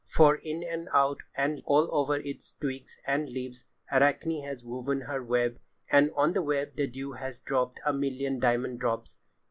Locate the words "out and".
0.95-1.61